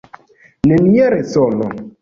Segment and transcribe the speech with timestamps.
[0.71, 1.73] Nenia resono.